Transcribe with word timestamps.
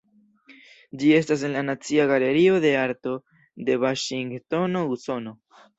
Ĝi 1.01 1.11
estas 1.17 1.43
en 1.49 1.53
la 1.59 1.61
Nacia 1.67 2.07
Galerio 2.13 2.57
de 2.67 2.73
Arto 2.87 3.17
de 3.69 3.81
Vaŝingtono, 3.87 4.85
Usono. 4.99 5.41